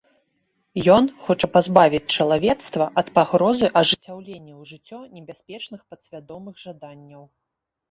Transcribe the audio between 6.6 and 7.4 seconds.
жаданняў.